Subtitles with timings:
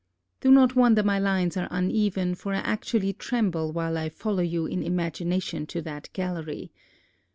[0.39, 4.65] Do not wonder my lines are uneven, for I actually tremble while I follow you
[4.65, 6.71] in imagination to that gallery.